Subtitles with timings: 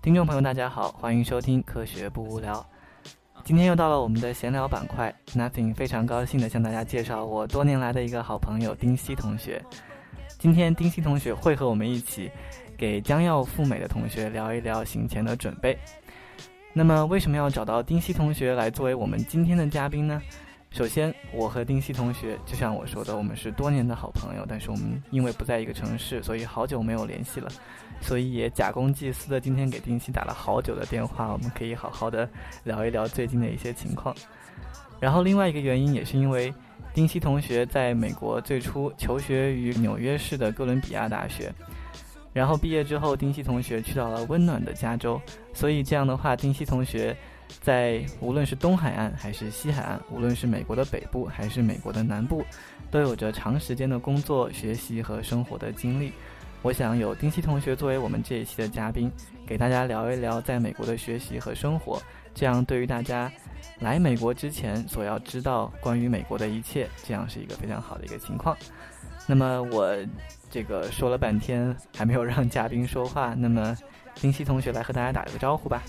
[0.00, 2.54] 听众朋友，大家好，欢迎收听《科学不无聊》。
[3.42, 9.60] 今天又到了我们的闲聊板块，Nothing 非常高兴的向大家介绍我多年来的一个好朋友丁西同学。
[10.44, 12.30] 今天丁西同学会和我们一起
[12.76, 15.74] 给将要赴美的同学聊一聊行前的准备。
[16.74, 20.20] 那么，为什么要找到丁西同学来作为我们今天的嘉宾呢？
[20.70, 27.50] 首先，我和丁西同学就像我说的，我们是多年的好朋友，但是我们因为不在一个城市，所以好久没有联系了。
[28.02, 32.28] 所以也假公济私的，今天给丁西打了好久的电话，我们可以好好的
[32.64, 34.14] 聊一聊最近的一些情况。
[35.00, 36.52] 然后另外一个原因也是因为
[36.94, 41.52] 丁西同学在美国最初求学于纽约市的哥伦比亚大学，
[42.32, 45.20] 然后毕业之后，丁西同学去到了温暖的加州，
[45.52, 47.14] 所以这样的话，丁西同学
[47.60, 52.44] 在无论是东海岸还是西海岸，无论是美国的北部还是美国的南部，
[52.92, 56.12] 都有着长时间的工作、学习和生活的经历。
[56.62, 59.10] 我想有丁西同学作为我们这一期的嘉宾，
[59.46, 62.00] 给大家聊一聊在美国的学习和生活，
[62.34, 63.30] 这样对于大家
[63.80, 68.56] 来美国之前所要知道关于美国的一切，这样是一个非常好的一个情况。
[69.26, 69.94] 那么我
[70.50, 73.76] 这个说了半天还没有让嘉宾说话，那么
[74.22, 75.82] 林夕同学来和大家打个招呼吧。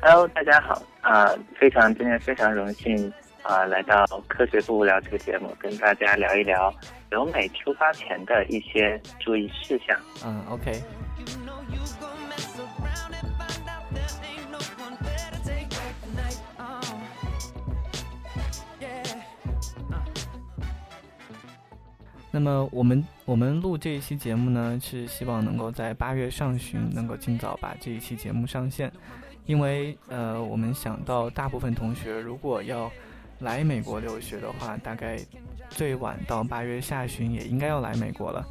[0.00, 6.72] Hello，大家好啊，非常今天非常荣幸啊，来到科学不无聊这个节目，跟大家聊一聊。
[7.10, 9.98] 留美出发前的一些注意事项。
[10.24, 10.80] 嗯，OK。
[22.30, 28.90] 那么我们我们录这一期节目呢，是希望能够在八月上旬能够尽早把这一期节目上线，
[29.46, 32.90] 因为呃，我们想到大部分同学如果要。
[33.40, 35.18] 来美国留学的话，大概
[35.70, 38.46] 最晚到八月下旬也应该要来美国了。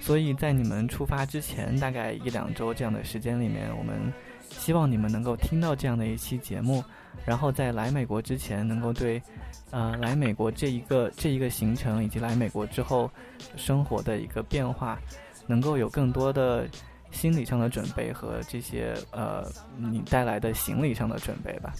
[0.00, 4.12] 所以在你们出发之前，大概一两周这样的时间里面，我们
[4.50, 6.82] 希望你们能够听到这样的一期节目，
[7.24, 9.22] 然后在来美国之前，能够对，
[9.72, 13.10] 呃，来美国这一个这一个行程以及来美国之后
[13.56, 15.00] 生活的一个变化，
[15.46, 16.68] 能够有更多的
[17.10, 21.72] 心理上的准备和这些呃你带来的行李上的准备吧。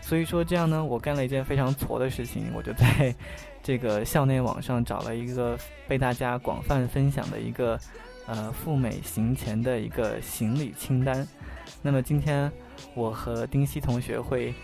[0.00, 3.14] 所以说这样呢，我干了一件非常挫的事情，我就在
[3.62, 7.78] 这个校内网上找了一个被大家广泛分享的一个
[8.26, 11.28] 呃赴美行前的一个行李清单。
[11.82, 12.50] 那么今天
[12.94, 14.54] 我和丁西同学会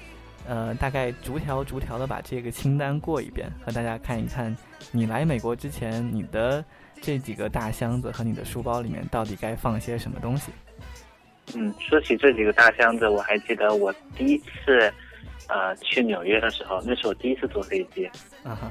[0.46, 4.54] 呃大概逐条逐条的把这个清单过一遍，和大家看一看
[4.92, 6.64] 你来美国之前你的
[7.00, 10.52] 这几个大箱子和你的书包里面到底该放些什么东西。
[11.54, 14.92] 嗯，说起这几个大箱子，我还记得我第一次。
[15.46, 18.10] 呃，去纽约的时候，那是我第一次坐飞机。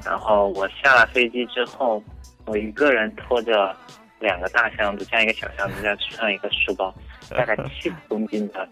[0.04, 2.02] 然后我下了飞机之后，
[2.46, 3.76] 我一个人拖着
[4.18, 6.92] 两个大箱子，加一个小箱子，再加上一个书包，
[7.30, 8.68] 大概 七十公斤的，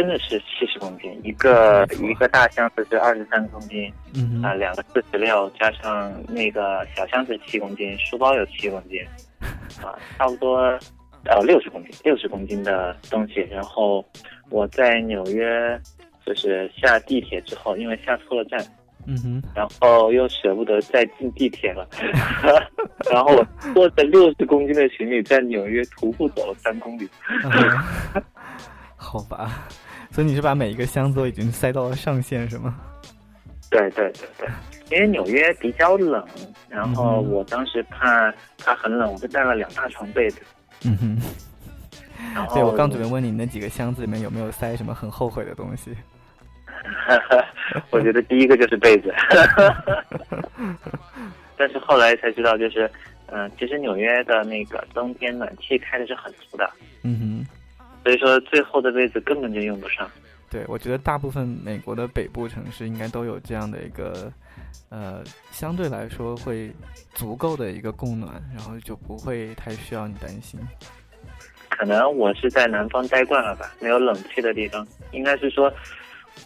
[0.00, 1.20] 真的是七十公斤。
[1.22, 3.92] 一个一个大箱子是二十三公斤，
[4.42, 8.98] 啊，两个四十六，加上那个小箱子七公斤，书包有七公斤，
[9.82, 10.56] 啊，差不多
[11.26, 13.40] 呃六十公斤，六十公斤的东西。
[13.50, 14.02] 然后
[14.48, 15.78] 我在纽约。
[16.26, 18.64] 就是下地铁之后，因为下错了站，
[19.04, 21.88] 嗯哼，然后又舍不得再进地铁了，
[23.10, 23.44] 然后我
[23.74, 27.08] 拖着六十公斤的行李在纽约徒步走了三公里，
[28.96, 29.66] 好吧，
[30.10, 32.78] 所以你是把每一个箱子都已经塞到了上限是吗？
[33.70, 34.48] 对对对对，
[34.96, 36.26] 因为纽约比较冷，
[36.68, 40.40] 然后我当时怕它很冷，我就带了两大床被子，
[40.84, 41.20] 嗯哼。
[42.52, 45.96] 对我刚准备问你，那几个箱子里面有没有塞什么很后悔的东西？
[47.90, 49.14] 我觉得第一个就是被子，
[51.56, 52.90] 但是后来才知道，就是
[53.26, 56.70] 嗯，其实纽约的那个冬天暖气开的是很足的，
[57.04, 57.46] 嗯哼，
[58.02, 60.10] 所以说最后的位置根本就用不上。
[60.50, 64.32] 对，我觉得大部分美国的北部城市应该都有这样的一个，
[64.88, 66.72] 呃，相对来说会
[67.14, 70.58] 足够的一个供暖，然后就不会太需要你担心。
[71.68, 75.72] 可能我是在南方待惯了吧，没有冷气的地方，应该是说，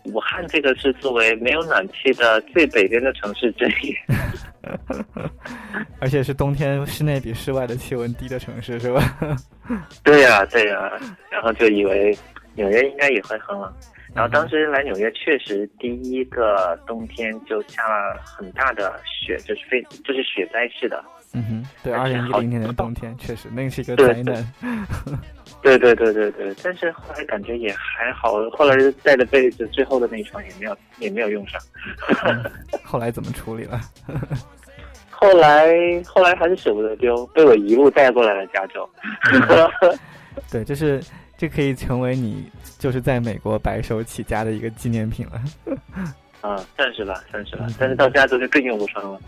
[0.05, 3.95] 武汉这个是作为没有暖气的最北边的城市之一，
[5.99, 9.03] 而且是冬天室内比室外的气温低的城市，是吧？
[10.05, 10.93] 对呀，对呀，
[11.31, 12.17] 然后就以为
[12.55, 13.73] 纽约应该也会很冷，
[14.15, 21.03] 然后当时来纽约确实第一个冬天就下了很大的雪，就是非就是雪灾式的，
[21.35, 24.53] 嗯哼，对，二零一零年的冬天确实，那是一个灾难。
[25.63, 31.61] 对对对对对，但是后来感觉也还好，后来带着被子，最后的那一床也没有也没有用上。
[32.85, 33.81] 后来怎么处理了？
[35.11, 35.73] 后来
[36.07, 38.89] 后来还是舍不得丢，被我一路带过来了加州。
[40.51, 41.03] 对，就是
[41.39, 45.43] 这可以成为你就是在美国白手起家的一个纪念品了。
[46.43, 49.19] 啊，算是吧，算是吧，但是到加州就更用不上了。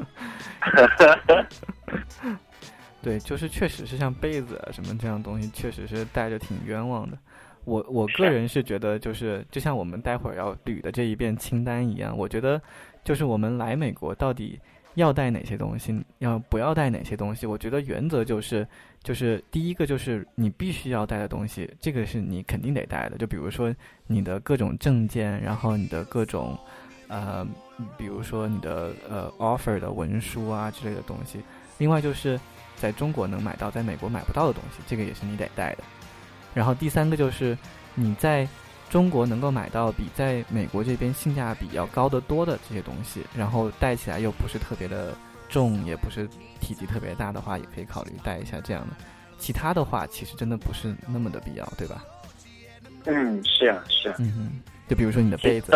[3.02, 7.18] 对，就是确实是像被子啊什么这样东西，确实是带着挺冤枉的。
[7.64, 12.60] 我我个人是觉得，就是就像我们待会儿要捋的这一遍清单一样，我觉得
[13.04, 14.60] 就是我们来美国到底
[14.94, 17.46] 要带哪些东西，要不要带哪些东西？
[17.46, 18.66] 我觉得原则就是，
[19.02, 23.16] 就是第一个就是你必须要带的东西，这个是你肯定得带的。
[23.16, 23.74] 就比如说
[24.06, 26.58] 你的各种证件，然后你的各种
[27.12, 27.46] 呃，
[27.98, 31.42] 比如说你的呃 offer 的文书啊之类的东西。
[31.76, 32.40] 另外就是
[32.76, 35.84] 在中国能买到，在美国买不到的东西，这个也是你得带的。
[36.54, 37.56] 然后第三个就是
[37.94, 38.48] 你在
[38.88, 45.14] 中国能够买到比在美国这边性价比要高得多的这些东西，然后带起来又不是特别的
[45.50, 46.26] 重，也不是
[46.60, 48.96] 体积特别大的话，也可以考虑带一下这样的。
[49.38, 52.02] 其他的话，其实真的不是那么的必要，对吧？
[53.04, 54.16] 嗯，是啊，是啊。
[54.18, 55.72] 嗯就比如说你的被子。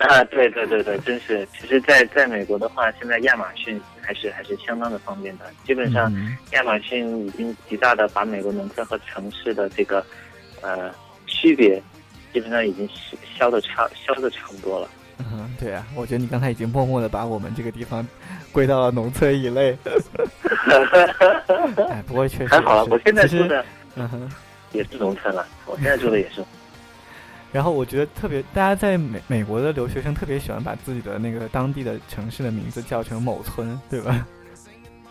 [0.00, 1.46] 啊，对对对对，真是。
[1.52, 5.44] 其实，在在美国的话，现在亚马逊还是还是相当的方便的。
[5.64, 6.10] 基本上，
[6.52, 10.04] 亚马逊已经极大的把美国农村和城市的这个
[10.62, 10.90] 呃
[11.26, 11.82] 区别，
[12.32, 12.88] 基本上已经
[13.36, 14.88] 消的差消的差不多了。
[15.18, 18.06] 嗯，对啊，我觉得你刚才已经默默的把我们这个地方
[18.50, 19.76] 归到了农村一类。
[21.90, 23.62] 哎，不过确实还好了，我现在住的
[23.96, 24.32] 嗯哼
[24.72, 26.42] 也是农村了，我现在住的也是。
[27.52, 34.26] 然后我觉得特别，大家在美美国的留学生特别喜欢把自己的那个当地的城市的名字叫成某村，对吧？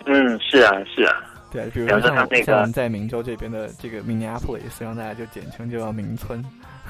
[0.05, 1.15] 嗯，是啊，是啊。
[1.51, 6.43] 对，比如说像像在明州这边的这个 Minneapolis，让大家就简称就叫明村。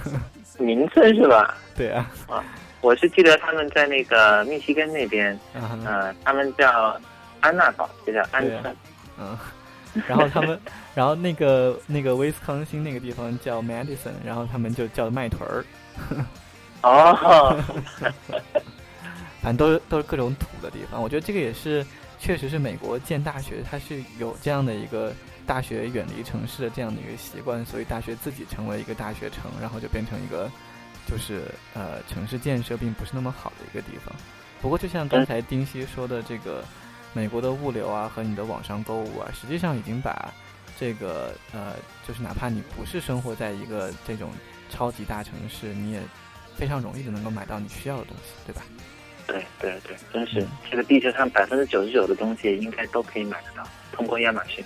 [0.60, 1.56] 明村是吧？
[1.76, 2.12] 对啊。
[2.28, 2.44] 啊，
[2.82, 5.38] 我是记得他们在那个密西根那边，
[5.86, 7.00] 呃，他们叫
[7.40, 8.76] 安娜堡，就叫安村。
[9.20, 9.38] 嗯。
[10.08, 10.60] 然后他们，
[10.96, 15.66] 然后那个那个威斯康星那个地方叫 Madison，然后他们就叫麦屯儿。
[16.82, 17.62] 哦，
[19.42, 21.02] 反正都是都是各种土的地方。
[21.02, 21.86] 我觉得这个也是，
[22.20, 25.14] 确实是美国建大学，它是有这样的一个
[25.46, 30.50] 大学远离城市的这样的一个习惯，所以大学自己成为一个大学城，然后就变成一个
[31.08, 31.44] 就是
[31.74, 34.16] 呃城市建设并不是那么好的一个地方。
[34.62, 36.64] 不过就像刚才丁西说的这个。
[37.14, 40.32] 美国的物流啊和你的网上购物啊，实际上已经把
[40.80, 41.74] 这个呃，
[42.08, 44.30] 就是哪怕你不是生活在一个这种
[44.70, 46.00] 超级大城市，你也
[46.56, 48.62] 非常容易的能够买到你需要的东西，对吧？
[49.28, 54.64] 对对对，真是这个地球上百分之九十九的东西应该都可以买得到，通过亚马逊。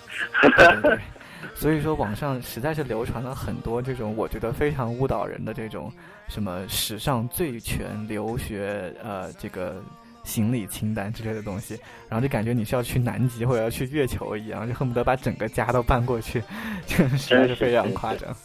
[1.56, 5.92] 所以说，网上实在是流传了很多这种我觉得非常误导人的这种
[6.28, 9.81] 什么史上最全留学呃这个。
[10.23, 11.79] 行李清单之类的东西，
[12.09, 16.41] 然后就感觉你是要去南极或者要去月球一样，就恨不得把整个家都搬过去，
[16.87, 18.35] 就实在是非常夸张。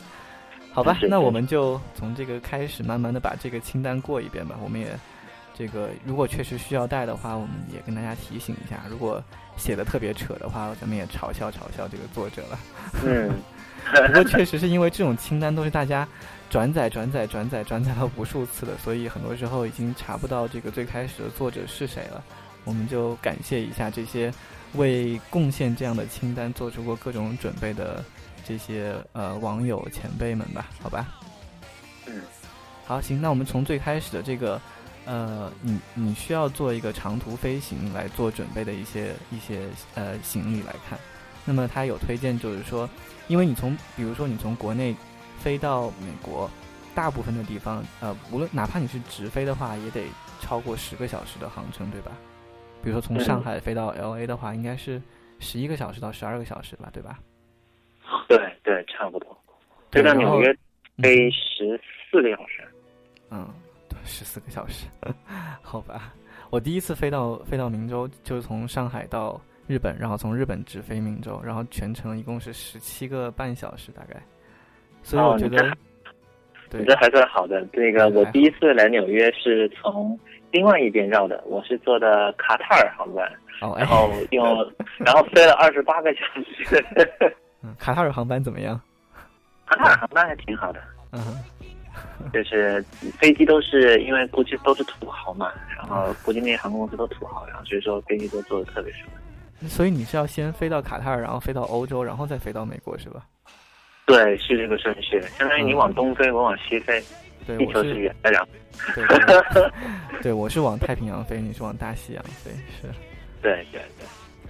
[0.72, 4.56] 好吧，那我们就从这个开始，慢慢的把这个清单过一遍吧。
[4.62, 4.88] 我们也
[5.54, 8.84] 这个如果确实需要带的话，我们也跟大家提醒一下。
[8.88, 9.22] 如果
[9.56, 12.58] 写的特别扯的话，咱们也嘲笑嘲笑这个作者了。
[13.04, 13.30] 嗯，
[14.08, 16.06] 不过确实是因为这种清单都是大家。
[16.50, 22.24] 转载、转载、转载、转载了无数次的，所以很多时候已经查不到这个最开始的作者是谁了。
[22.64, 24.32] 我们就感谢一下这些
[24.72, 28.02] 为贡献这样的清单做出过各种准备的
[28.46, 31.06] 这些呃网友前辈们吧，好吧？
[32.06, 32.22] 嗯，
[32.86, 34.58] 好，行，那我们从最开始的这个
[35.04, 40.98] 呃，你你需要做一个长途飞行来做准备的一些一些呃行李来看，
[41.44, 42.88] 那么他有推荐就是说，
[43.28, 44.94] 因为你从比如说你从国内。
[45.38, 46.50] 飞到美国，
[46.96, 50.02] 大部分的地方，呃，无论哪怕你是直飞的话，也得
[50.40, 52.10] 超过十个小时的航程，对吧？
[52.82, 55.00] 比如说从上海飞到 L A 的话，应该是
[55.38, 57.20] 十一个小时到十二个小时吧，对吧？
[58.26, 59.40] 对对，差不多。
[59.92, 60.52] 飞到纽约
[61.00, 61.80] 飞十
[62.10, 62.66] 四个小时。
[63.30, 63.48] 嗯，
[63.88, 64.86] 对，十四个小时，
[65.62, 66.12] 好吧。
[66.50, 74.20] 我第一次飞到飞到明州，就是从上海到日本，然后从日本直飞明州，然后全程一共是十七个半小时，大概。
[75.02, 75.70] 所以我觉得，
[76.70, 77.64] 对这还算好的。
[77.72, 80.18] 这个我第一次来纽约是从
[80.50, 83.30] 另外一边绕的，我是坐的卡塔尔航班，
[83.76, 84.44] 然后 用
[84.98, 86.20] 然后飞了二十八个小
[86.64, 86.82] 时。
[87.78, 88.80] 卡塔尔航班怎么样？
[89.66, 90.80] 卡塔尔航班还挺好的。
[91.12, 91.20] 嗯，
[92.32, 92.82] 就是
[93.18, 99.12] 飞机都是因为估计都是土豪嘛，然后估计那些航空公司都土豪，然后所以说飞机都做的特别舒服。
[99.66, 103.24] 所以你是要先飞到卡塔尔，然后飞到欧洲，然后再飞到美国是吧？
[104.06, 107.02] 对，是这个顺序，相当于你往东飞，我往西飞。
[107.46, 108.48] 对，地球是圆的，然后。
[110.22, 112.50] 对，我是往太平洋飞，你是往大西洋飞，
[112.80, 112.88] 是。
[113.40, 114.06] 对对对。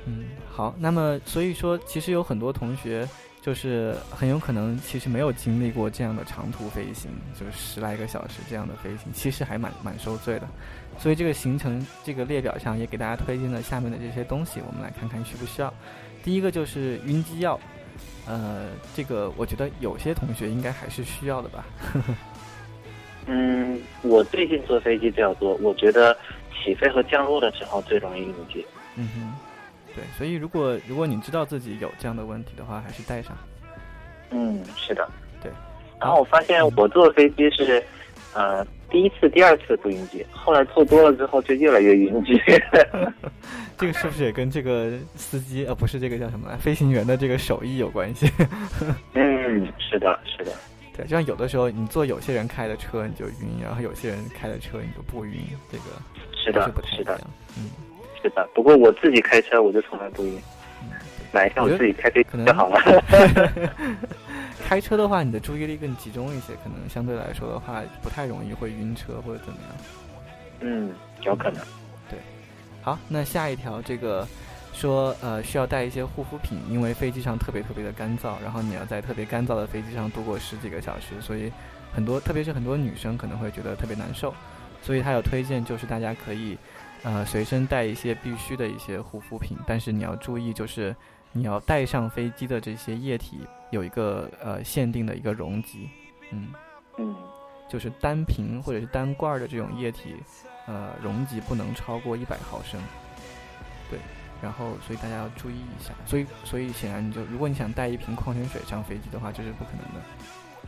[0.07, 3.09] 嗯，好，那么所以说，其实有很多同学。
[3.41, 10.47] 就是很有可能，其实没有经历过这样的长途飞行，就是十来个小时这样的飞行，其实还蛮蛮受罪的。
[10.99, 15.73] 所以这个行程这个列表上也给大家推荐了下面的这些东西，我们来看看需不需要。
[16.25, 17.59] 第一个就是晕机药，
[18.26, 21.64] 呃，这个我觉得有些同学应该还是需要的吧。
[23.26, 26.17] 嗯，我最近坐飞机比较多，我觉得
[26.52, 28.67] 起飞和降落的时候最容易晕机。
[28.97, 29.33] 嗯哼。
[29.95, 33.37] 对，所以如果如果你知道自己有这样的问题的话，还是带上。
[34.31, 35.09] 嗯，是的，
[35.43, 35.50] 对。
[35.99, 37.83] 然后我发现我坐飞机是，
[38.38, 42.40] 呃，第一次、第二次不晕机，后来坐多了之后就越来越晕机。
[43.76, 48.30] 这个是不是也跟这个司机呃，不是这个叫什么来，飞行员的这个手艺有关系？
[49.14, 50.52] 嗯，是的，是的。
[50.97, 55.40] 对，就像有的时候你坐有些人开的车你就晕，然后有些人开的车你就不晕，
[55.73, 55.85] 这个
[56.37, 57.18] 是的，不太一样。
[57.57, 57.68] 嗯。
[58.23, 60.40] 是的，不过我自己开车我就从来不晕，
[61.33, 62.80] 买一下我自己开飞就好了。
[64.68, 69.70] 开车的话，你的注意力更集中一些，可能相对来说的话，不太容易会晕车或者怎么样。
[70.60, 71.64] 嗯，有可能。
[72.10, 72.18] 对，
[72.82, 74.28] 好，那下一条这个
[74.75, 81.50] 说呃需要带一些护肤品，因为飞机上特别特别的干燥，然后你要在特别干燥的飞机上度过十几个小时，所以
[81.94, 84.34] 很多特别是很多女生可能会觉得特别难受，
[84.82, 86.58] 所以他有推荐就是大家可以。
[87.04, 90.94] 呃，随身带一些必须的一些护肤品，但是你要注意，就是
[91.30, 93.38] 你要带上飞机的这些液体
[93.70, 95.88] 有一个呃限定的一个容积，
[96.30, 96.48] 嗯。
[97.00, 97.14] 嗯，
[97.68, 100.16] 就是单瓶或者是单罐的这种液体，
[100.66, 102.80] 呃，容积不能超过一百毫升，
[103.88, 104.00] 对，
[104.42, 110.00] 然后所以大家要注意一下，所以所以显然你就如果你想带一瓶矿泉水上飞机的话，这是不可能的。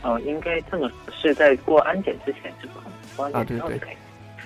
[0.02, 3.80] 哦，应该这么是在过安检之前是不可能，啊对对。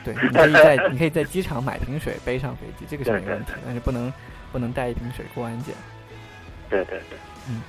[0.03, 4.11] 对，你可以在你可以在机场买瓶水背上飞机，这个是没问题，但是不能
[4.53, 5.75] 不能带一瓶水过安检。
[6.71, 7.19] 对对对，
[7.49, 7.63] 嗯，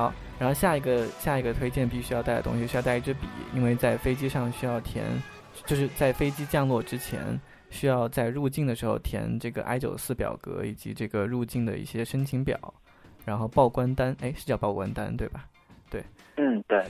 [0.00, 5.04] 好，然后下一个下一个推荐必须要带的东西需要带一支笔，因为在飞机上需要填，
[5.66, 7.38] 就是在飞机降落之前
[7.68, 12.58] 需要在入境的时候填这个 I 九四表格以及这个入境的一些申请表，
[13.26, 15.44] 然后报关单，哎，是叫报关单对吧？
[15.90, 16.02] 对，
[16.36, 16.82] 嗯，对。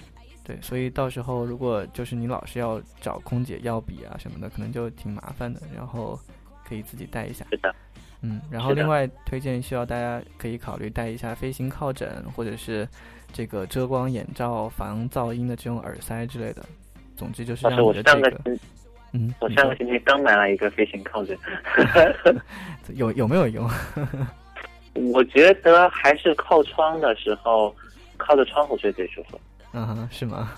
[0.45, 5.61] 对，所以到时候如果就是你老是要找空姐要笔啊什么的，可能就挺麻烦的。
[5.75, 6.17] 然后
[6.65, 7.45] 可以自己带一下。
[7.51, 7.75] 是的。
[8.23, 12.87] 嗯，然后另外推荐需要大家可以考虑带一下飞行靠枕，或者是
[13.33, 16.65] 这个遮光眼罩、防噪音的这种耳塞之类的。
[17.17, 18.41] 总之就是让你的这个，
[19.13, 21.37] 嗯，我上个星期刚买了一个飞行靠枕，
[22.95, 23.69] 有有没有用？
[25.13, 27.75] 我觉得还是靠窗的时候，
[28.17, 29.39] 靠着窗户睡最舒服。
[29.73, 30.53] 嗯，是吗？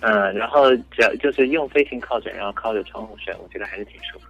[0.00, 4.29] 嗯，然后只要就是用飞行靠枕，然后靠着窗户睡，我觉得还是挺舒服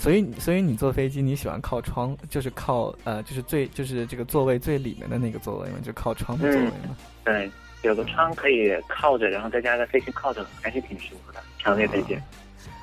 [0.00, 5.76] 所以，所以你坐飞机你喜欢靠窗，就是靠呃，就是最就是这个座位最里面的那个座位嘛？
[5.82, 6.96] 就靠窗的座位吗？
[7.22, 7.50] 对，
[7.82, 12.18] 有个窗可以靠着，然后再加个飞机靠着，还是挺舒服的，强烈推荐。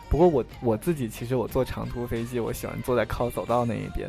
[0.09, 4.07] 不过我我自己其实我坐长途飞机，我喜欢坐在靠走道那一边。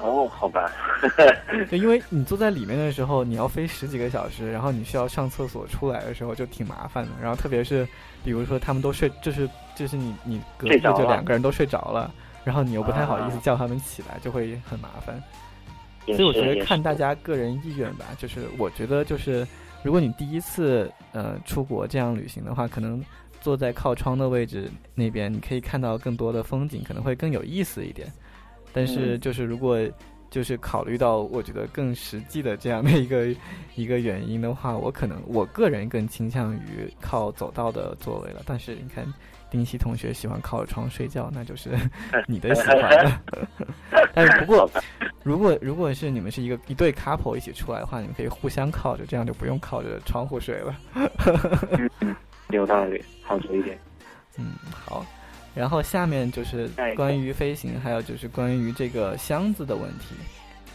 [0.00, 0.70] 哦，好吧，
[1.68, 7.10] 就因为你坐在里面的时候，你要飞十几个小时，然后你需要上厕所出来的时候就挺麻烦的。
[7.20, 7.86] 然后特别是，
[8.24, 12.12] 比如说他们都睡，就是就是你你隔壁就两个人都睡着了，
[12.44, 15.20] 然后你又不太好意思叫他们起来，就会很麻烦。
[16.06, 18.06] 所以我觉得看大家个人意愿吧。
[18.16, 19.46] 就是我觉得就是
[19.82, 23.04] 如果你第一次呃出国这样旅行的话，可能
[23.40, 28.10] 坐在靠窗的位置那边，你可以看到更多的风景，可能会更有意思一点。
[28.72, 29.78] 但是，就是如果
[30.30, 33.34] 就是考虑到我觉得更实际的这样的一个
[33.76, 38.42] 一个原因的话，我可能我个人更倾向于靠走道的座位了。
[38.44, 39.06] 但是你看，
[39.50, 41.70] 丁西同学喜欢靠窗睡觉，那就是
[42.28, 43.22] 你的喜欢了。
[44.14, 44.70] 但是不过，
[45.24, 50.78] 如果如果是你们是一个一对 couple 一起出来的话，你们可以互相靠着，这样就不用靠着窗户睡了。
[52.50, 53.72] 有道理，好主意。
[54.36, 55.04] 嗯，好。
[55.58, 60.14] 然后下面就是关于飞行，还有就是关于这个箱子的问题。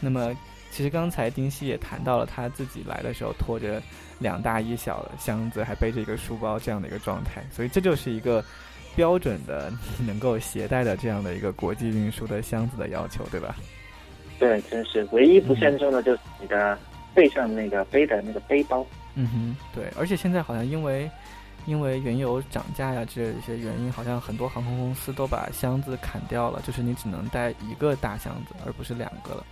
[0.02, 0.36] 那么，
[0.72, 3.82] 其实刚才丁西也谈到了他自己来的时候拖着
[4.20, 8.44] 两大一小的箱子，还背着一个书包这样的一个状态，所以这就是一个
[8.94, 13.56] 标准的你 能够携带的这样的一个国际运输的箱子的要求，对吧？
[14.38, 16.78] 对，真是唯一不慎重的就是你的
[17.14, 18.86] 背上那个背的那个背包。
[19.16, 21.10] 嗯哼，对，而且现在好像因为。
[21.66, 29.46] 因为原油涨价呀之类的一些原因，好像很多航空公司都把箱子砍掉了，就是你只能带一个大箱子，而不是两个了。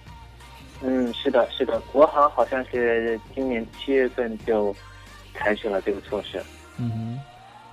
[0.81, 4.75] 嗯，是的，是的，国航好像是今年七月份就
[5.33, 6.41] 采取了这个措施。
[6.77, 7.19] 嗯哼，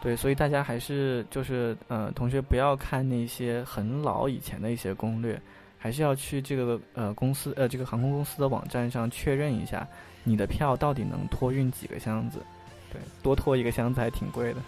[0.02, 5.40] 对，所以大家还是就是呃，同学不要看那些很老以前的一些攻略，
[5.78, 9.88] 还是要去这个呃公司呃这个航空公司的网站上确认一下，
[10.22, 12.38] 你的票到底能托运几个箱子。
[12.92, 14.60] 对，多拖一个箱子还挺贵的。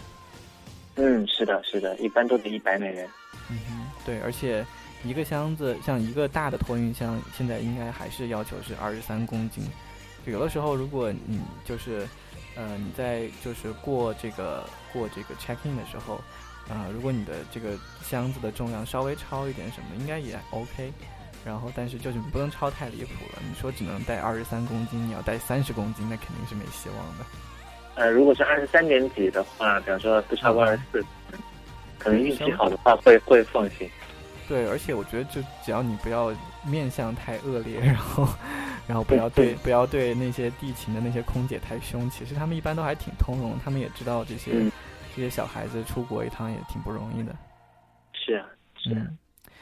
[0.95, 3.09] 嗯，是的，是的，一般都得一百美元。
[3.49, 4.65] 嗯哼，对，而且
[5.03, 9.63] 一个箱子，像一个大的托运箱，现在应该还是要求是二十三公斤。
[10.25, 12.07] 有的时候，如果你就是，
[12.55, 14.63] 呃，你在就是过这个
[14.93, 16.15] 过这个 check in 的时候，
[16.69, 20.91] 啊，如果你的这个箱子的重量稍微超一点什么，应该也 OK。
[21.43, 23.41] 然后，但是就是不能超太离谱了。
[23.49, 27.25] 你说只能带二十三公斤，你要带三十公斤，那肯定是没希望的。
[27.95, 31.05] 呃，如果是二十三点几的话，比方说不超过二十四，
[31.99, 33.89] 可能运气好的话会会放心。
[34.47, 36.33] 对，而且我觉得就只要你不要
[36.65, 38.27] 面相太恶劣，然后
[38.87, 44.51] 然后不要对不要对那些地勤的那些空姐太凶，其实他们一般都还挺通融，他们也知道这些
[45.15, 47.33] 这些小孩子出国一趟也挺不容易的。
[48.13, 48.45] 是啊，
[48.75, 48.89] 是。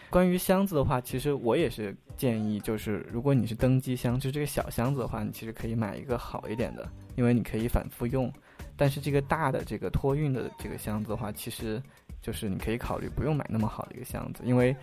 [0.10, 8.32] 关于箱子的话，其实我也是建议，就是如果你是登机箱，就这个小箱子的话，你其实可以买一个好一点的，因为你可以反复用。
[8.76, 11.82] 但是这个大的这个托运的这个箱子的话，其实
[12.22, 14.76] 就是你可以考虑不用买那么好的一个箱子，因为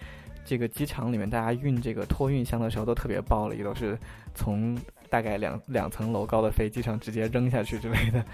[0.44, 3.98] 这个机场里面大家运这个托运箱的时候都特别暴力，都是
[4.34, 4.78] 从
[5.08, 8.24] 大概两两层楼高的飞机上直接扔下去之类的，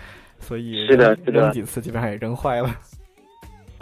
[0.41, 2.77] 所以是的，扔几次基本上也扔坏了。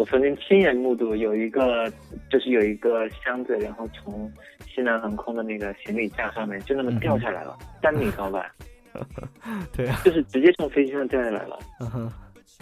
[0.00, 1.86] 我曾经亲眼目睹有一个，
[2.30, 4.32] 就是有一个箱子，然后从
[4.66, 8.50] 西南航空的那个行李架上面就那么掉下来了，三米高吧？
[9.76, 11.58] 对啊，就是直接从飞机上掉下来了。
[11.80, 12.12] 嗯哼，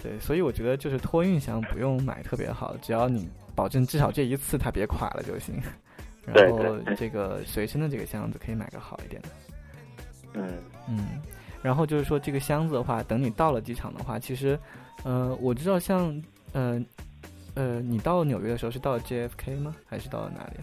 [0.02, 5.54] 对，所以我觉得就是托运箱不用买特别好，只要你保证至少这一次它别垮了就行。
[6.26, 9.28] 然后这个随身的这个箱子可以买个好一点的。
[10.34, 10.48] 嗯
[10.88, 11.22] 嗯，
[11.62, 14.58] 然后就是说这个箱子的话，等你到了机场的话，其实，
[15.04, 16.20] 呃，我知道像，
[16.52, 16.84] 呃。
[17.58, 19.74] 呃，你到纽约的时候是到了 JFK 吗？
[19.84, 20.60] 还是到了哪里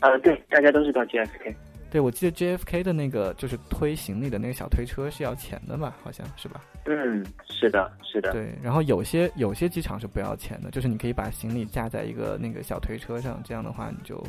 [0.00, 0.08] 啊？
[0.08, 1.54] 呃，对，大家都是到 JFK。
[1.90, 5.94] 对，我记得 JFK 的那个就是推行李的那个小推车是要钱的吧？
[6.02, 6.62] 好像是吧？
[6.86, 8.32] 嗯，是的，是的。
[8.32, 14.24] 对，然后有些有些机场是不要钱的，就是你可以把行李架在一个那个小推车上，这样的话你就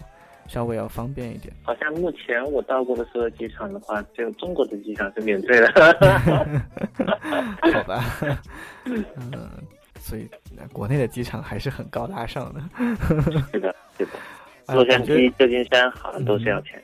[0.47, 1.53] 稍微要方便一点。
[1.63, 5.71] 好像目前我到过的所有机场的话，只有中国的机场是免费的。
[7.73, 8.03] 好吧。
[8.85, 9.49] 嗯。
[10.05, 10.29] 所以，
[10.71, 12.61] 国内的机场还是很高大上的。
[13.51, 14.11] 是的，是的。
[14.75, 16.79] 洛杉矶、旧金山好像都是要钱。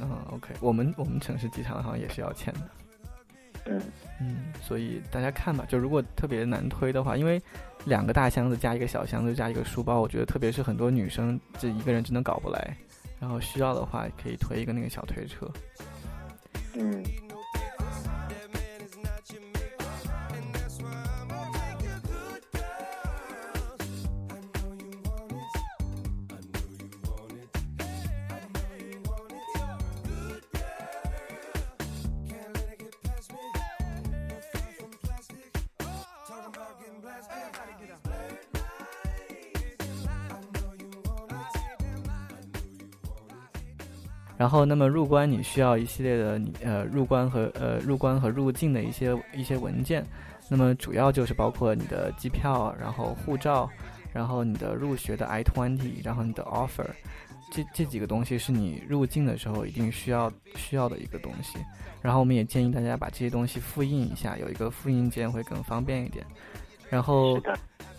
[0.00, 2.60] 嗯，OK，我们我们城市机场好像也是要钱的。
[3.66, 3.82] 嗯
[4.18, 7.38] 嗯，所以大家看吧，就如果特别难推的话，因为
[7.84, 12.74] 两个大箱子加一个小箱子加一个书包，我觉得特别是很多女生这一个人真的搞不来。
[13.20, 15.46] 然后需要的话，可以推一个那个小推车。
[16.76, 17.04] 嗯。
[44.44, 50.04] 然后，那么入关你需要一系列的你呃入关和呃入关和入境的一些一些文件，
[50.50, 53.70] 那么主要就是包括你的机票，然后护照，
[54.12, 56.84] 然后你的入学的 I-20，然后你的 offer，
[57.52, 61.56] 这这几个东西是你入境的时候一定需要需要的一个东西。
[62.02, 66.22] 然后我们也建议大家把这些东西复印一下，有一个复印件会更方便一点。
[66.90, 67.40] 然后。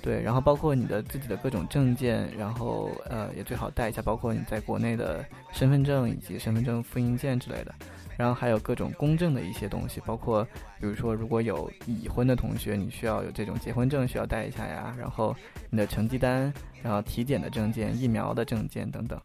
[0.01, 7.73] 对，然后包括你的自己的各种证件，然后呃也最好带一下，包括你在国内的身份证以及身份证复印件之类的，
[8.15, 10.43] 然后还有各种公证的一些东西，包括
[10.79, 15.35] 比如说如果有已婚的同学，你需要有这种结婚证需要带一下呀，然后
[15.71, 19.19] 你的成绩单，然后体检的证件、疫苗的证件等等。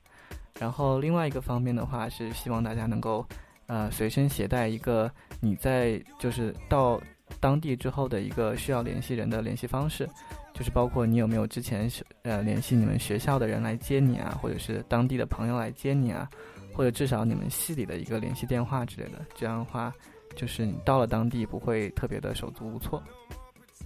[0.59, 3.23] 然后另外一个方面的话是希望大家能够
[3.67, 6.99] 呃随身携带一个你在就是到
[7.39, 10.09] 当地之后的一个需要联系人的联系方式。
[10.53, 11.89] 就是包括你有没有之前
[12.23, 16.29] 呃联系你们学校的人来接你啊，或者是当地的朋友来接你啊，
[16.75, 19.25] 或者至少你们系里的一个联系电话之类的。
[19.35, 19.91] 这样的话，
[20.35, 23.03] 就是你到了当地不会特别的手足无措。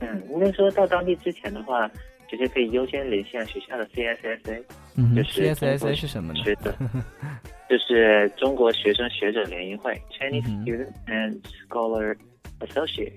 [0.01, 1.89] 嗯，应该说到当地之前的话，
[2.29, 4.65] 直接可以优先联系下学校的 CSSA。
[4.97, 6.41] 嗯就是，CSSA 是什么呢？
[7.71, 12.17] 就是中国学生学者联谊会 （Chinese Student and Scholar
[12.61, 13.13] Association）。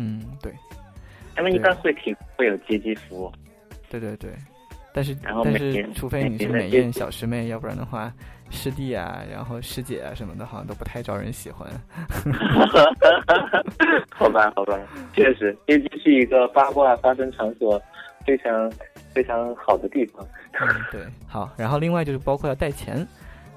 [0.00, 0.50] 嗯，对。
[1.36, 3.32] 他们一般会提会有接机服务。
[3.88, 4.30] 对对对，
[4.94, 8.12] 但是然后但是除非你是美艳小师妹，要不然的话，
[8.50, 11.68] 师弟啊，然后师姐啊什么的，好像都不太招人喜欢。
[14.12, 14.78] 好吧，好吧，
[15.14, 17.80] 确实，接机是一个八卦发生场所，
[18.26, 18.72] 非常
[19.12, 20.26] 非常好的地方。
[20.90, 23.06] 对，好，然后另外就是包括要带钱。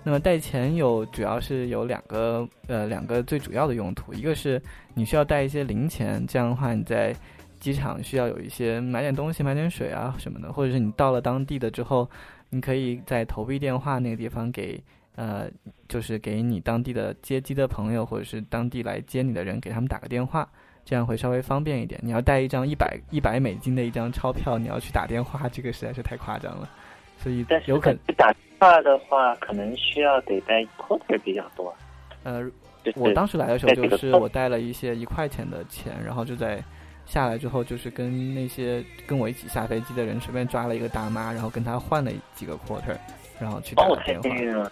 [0.03, 4.61] 那么带钱有主要是有两个呃两个最主要的用途，一个是
[4.93, 7.15] 你需要带一些零钱，这样的话你在
[7.59, 12.09] 机场需要有一些买点东西、买点水啊什么的，或者是你到了当地的之后，
[12.49, 14.77] 你可以在投币电话那个地方给
[15.15, 15.47] 呃
[15.87, 20.45] 就是给你当地的接机的朋友或者是当地来接你的人给他们打个电话，
[20.83, 21.97] 这样会稍微方便一点。
[22.03, 26.69] 你要带一张一百一百美金的一张钞票，你要去打电话，这个实在是太夸张了。
[27.17, 31.73] 所以有可能打电话的话，可能需要得带 quarter 比较多。
[32.23, 32.45] 呃，
[32.95, 36.61] 我当时来的时候就是我带了一些一块钱的钱，然后就在
[37.05, 42.95] 下来之后，就是跟那些跟我一起下飞机的人随便抓了一个大妈，然后跟她换了几个 quarter，
[43.39, 44.03] 然后去打电话。
[44.03, 44.71] 太幸运了，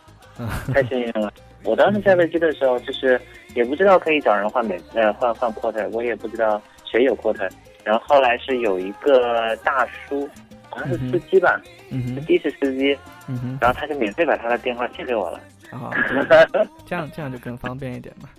[0.73, 1.32] 太幸运了！
[1.63, 3.19] 我当时下飞机的时候，就是
[3.54, 7.49] 也不知道可以找人换美呃换换 quarter，我也不知道谁有 quarter，
[7.84, 10.30] 然后后来是有一个大叔。
[10.71, 15.39] 好像是司机吧，嗯司机是司机，嗯哼，然后他就免费把他的电话借给我了，
[15.71, 15.91] 啊，
[16.88, 18.29] 这样这样就更方便一点嘛。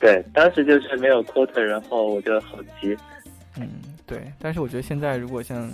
[0.00, 2.96] 对，当时就是没有 quota，然后我就好急。
[3.58, 3.68] 嗯，
[4.06, 5.70] 对，但是我觉得现在如果像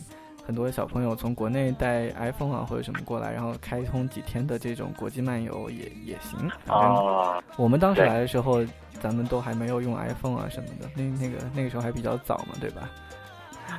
[0.47, 6.51] 很多小朋友从国内带 iPhone 啊或者什么过来，然后开通几天的这种国际漫游也也行。
[6.69, 8.65] 哦，我们当时来的时候，
[9.01, 12.89] 咱们都还没有用 iPhone 啊什么的，那那个那个时候还比较早嘛，对吧？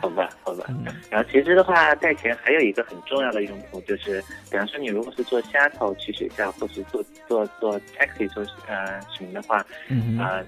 [0.04, 0.66] 好吧，好吧。
[1.10, 10.44] 然后其实的话，带钱还有一个很重要的用途，就是比方说你如果是坐 shuttle 去学校，或是坐坐坐 taxi 坐呃什么的话，嗯啊，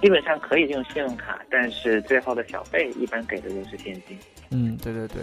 [0.00, 4.16] 基本上可以用信用卡，但是最后的小费一般给的都是现金。
[4.50, 5.16] 嗯，对对对。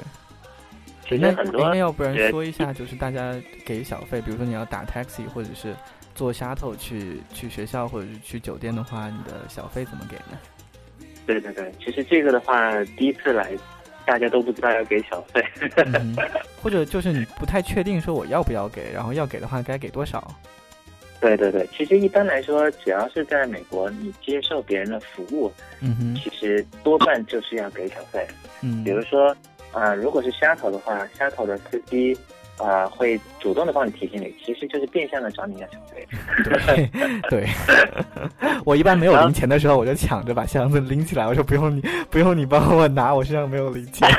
[1.08, 3.34] 其实很多，那要不然说一下，就是大家
[3.65, 5.73] 给小费，比如说你要打 taxi 或者是
[6.13, 10.38] 坐 shuttle 去去学校或者是去酒店的话，你的小费怎么给呢？
[11.26, 13.52] 对对对，其实这个的话，第一次来，
[14.07, 15.43] 大家都不知道要给小费，
[16.63, 20.33] 或者就是你不太确定说我要不要给，然后要给的话该给多少？
[21.19, 28.25] 对对对，其实一般来说，只要是在美国，你接受别人的服务，嗯哼，其实多半就是要给小费。
[28.61, 29.35] 嗯，比如说
[29.73, 32.17] 啊，如果是虾头的话，虾头的司机。
[32.57, 36.07] 啊，会主动的帮你提醒你，其实就是变相的找你要小费。
[36.43, 36.89] 对
[37.29, 37.47] 对，
[38.65, 44.09] 我一般没有零钱的时候，我就抢着把箱子拎起来，我说不用你，不用你帮我拿，我身上没有零钱。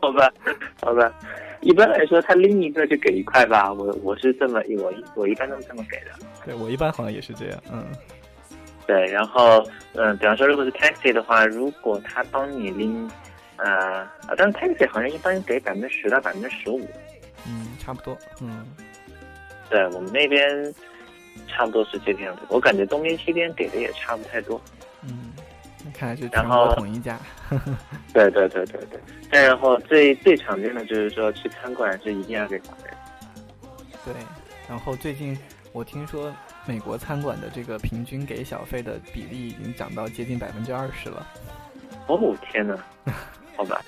[0.00, 0.32] 好吧，
[0.82, 1.12] 好吧，
[1.60, 6.12] 一般来说他拎一个就给一块吧，我我是这么我我一般都是这么给的。
[6.46, 7.84] 对我一般好像也是这样，嗯。
[8.86, 9.62] 对，然后
[9.94, 13.08] 嗯，比方说如果是 taxi 的话，如果他帮你拎。
[13.64, 16.86] 呃，但是 taxi 好像一般给百分之十到百分之十五，
[17.46, 18.66] 嗯，差不多，嗯，
[19.70, 20.74] 对我们那边
[21.48, 22.42] 差不多是这个样子。
[22.50, 24.60] 我感觉东边西边给的也差不太多，
[25.00, 25.32] 嗯，
[25.94, 27.18] 看来是然后统一价，
[28.12, 29.00] 对对对对对。
[29.32, 32.90] 再然后最最常见的就是说去餐馆是一定要给小费，
[34.04, 34.14] 对。
[34.68, 35.38] 然后最近
[35.72, 36.30] 我听说
[36.66, 41.26] 美国餐馆的这个平均给小费的比例已经涨到接近百分之二十了。
[42.06, 42.78] 哦天呐！
[43.56, 43.80] 好吧，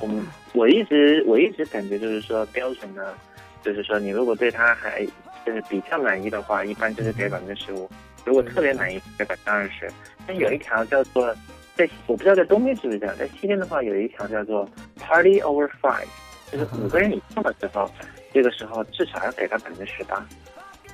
[0.00, 3.14] 我 们我一直我一直感觉就是说标准呢，
[3.62, 5.04] 就是说你如果对他还
[5.46, 7.88] 就是比较满意的话，一般就是给百分之十五；
[8.24, 9.90] 如果特别满意，给百分之二十。
[10.26, 11.34] 但有一条叫做
[11.74, 14.68] 在我不知道在东边是不是这样，在西边的话有一条叫做
[15.00, 16.06] Party over five，
[16.50, 17.90] 就是五个人以上的时候，
[18.32, 20.16] 这个时候至少要给他百分之十八。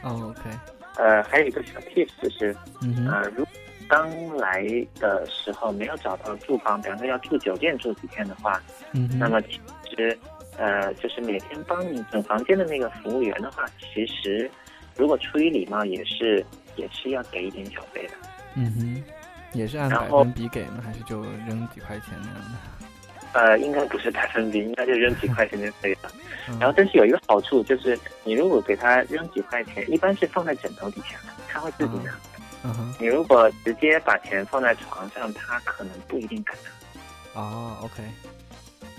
[0.03, 0.51] 哦，OK。
[0.97, 2.51] 呃，还有一个小 tips 就是，
[3.09, 3.47] 啊，如
[3.89, 4.63] 刚来
[5.01, 9.59] 的时候没有找到住房，比方说要住酒店住几天的话，嗯，那么其
[9.97, 10.17] 实
[10.57, 14.51] 呃，就是每天帮你整房间的那个服务员的话，其实
[14.97, 16.45] 如果出于礼貌，也是
[16.77, 18.15] 也是要给一点小费的。
[18.55, 19.05] 嗯哼，
[19.53, 20.83] 也是按百分比给吗？
[20.85, 22.59] 还是就扔几块钱那样的？
[23.33, 26.11] 呃，应该不是百分比，应该就扔几块钱就可以了。
[26.59, 32.11] 然后，但是有一个好处就是，你如果给他扔几块钱，一般是放在枕头底下的，他会自己拿。
[32.65, 37.41] 嗯哼，你如果直接把钱放在床上，他可能不一定敢拿。
[37.41, 38.03] 哦，OK。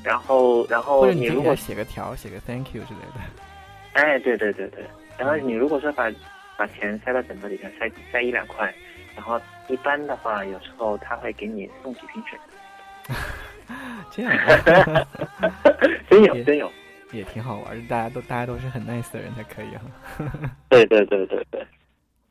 [0.04, 3.20] 然后，然后你如果写个条，写个 Thank you 之类的。
[3.94, 4.86] 哎，对对对对。
[5.18, 6.10] 然后你如果说把
[6.58, 8.74] 把钱塞到枕头底下，塞塞一两块，
[9.16, 12.40] 然后一般的话，有时候他会给你送几瓶水。
[14.12, 14.34] 这样，
[16.10, 16.72] 真有真有，
[17.12, 17.88] 也挺好玩。
[17.88, 19.82] 大家都大家都是很 nice 的人才可以啊。
[20.70, 21.68] 对对对对对。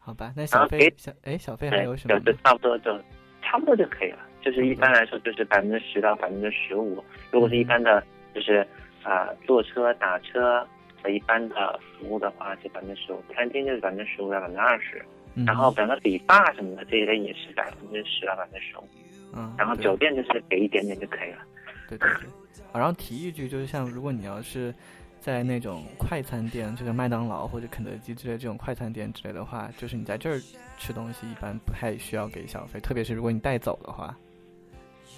[0.08, 2.18] 好吧，那小费小哎小费还有什么？
[2.42, 2.98] 差不多就
[3.42, 4.20] 差不多就可以了。
[4.40, 7.04] 就是一般来说就是百分之十到百分之十五。
[7.30, 8.02] 如果是一般的，
[8.34, 8.66] 就是
[9.02, 10.66] 啊坐车打车
[11.02, 15.04] 和一般的服务的话是百分之十五，餐厅就是百分之十五到百分之二十，
[15.44, 18.88] 然后比方说理发什么的这一类也是百分之十到百分之十五。
[19.36, 21.40] 嗯，然后酒店就是给一点点就可以了。
[21.86, 22.64] 对对对。
[22.72, 24.74] 然后提一句，就是像如果你要是。
[25.20, 30.40] 在那种快餐店，就是麦当劳或者肯德基之类这种快餐店之类的话，就是你在这儿
[30.78, 34.16] 吃东西，一般不太需要给小费，特别是如果你带走的话。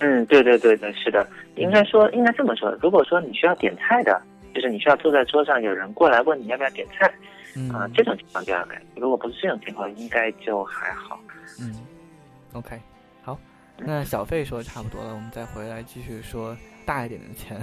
[0.01, 2.71] 嗯，对对对对，是的，应该说应该这么说。
[2.81, 4.21] 如果说你需要点菜的，
[4.55, 7.07] 就是你需要坐在桌上，有人过来问你要不要点菜，
[7.71, 8.77] 啊，这种情况就要给。
[8.97, 11.21] 如果不是这种情况，应该就还好。
[11.61, 11.75] 嗯
[12.55, 12.81] ，OK，
[13.23, 13.39] 好，
[13.77, 17.61] 那小费说的差不多了，我们再回来继续说大一点的钱。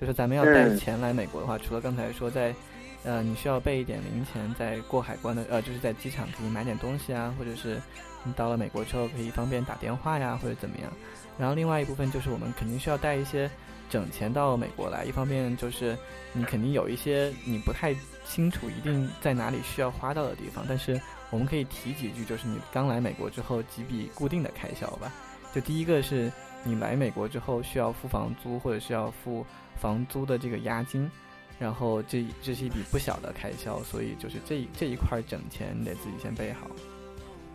[0.00, 2.54] 就是咱们要带钱来美国的话，除了刚才说在，
[3.02, 7.80] 呃，你需要备一点零钱，在过海关的，呃，就是在机场可以买点东西啊，或者是
[8.22, 10.92] 你到了美国之后可以方便打电话呀，或者怎么样。
[11.36, 13.50] 然后另外一部分就是我们肯定需要带一些
[13.90, 15.98] 整钱到美国来，一方面就是
[16.32, 17.92] 你肯定有一些你不太
[18.24, 25.12] 清楚一定在哪里需要花到的地方，但是我们可以提几句，就是你刚来美国之后几笔固定的开销吧。
[25.52, 26.30] 就第一个是
[26.62, 29.44] 你来美国之后需要付房租，或者是要付。
[29.80, 31.10] 房租的这个押金，
[31.58, 36.66] 然后这这是一笔不小的开销，所以就是这这一块整钱你得自己先备好。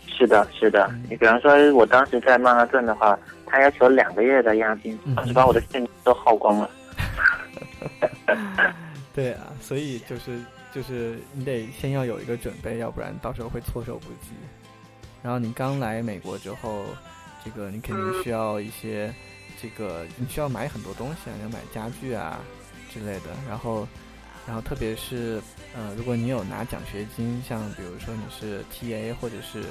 [0.07, 0.89] 是的，是的。
[1.09, 6.69] 你比方说，我当时在曼哈顿的话，他要求两个月的押金，当时把我的现金都耗光了。
[9.13, 10.39] 对啊，所以就是
[10.73, 14.31] 就是你得先要有一个准备，要不然到时候会措手不及。
[15.21, 16.85] 然后你刚来美国之后，
[17.43, 19.13] 这个你肯定需要一些。
[19.61, 22.39] 这个你需要买很多东西啊，要买家具啊
[22.91, 23.31] 之类的。
[23.47, 23.87] 然后，
[24.45, 25.41] 然后特别是
[25.75, 29.63] 呃，如果你有拿奖学金，像比如说你是 TA 或者是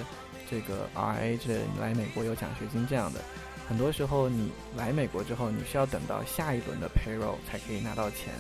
[0.51, 3.21] 这个 RA 之类，你来美国有奖学金这样的，
[3.69, 8.33] 很多时候你来美国之后，你需要等到下一轮的 payroll 才可以拿到钱。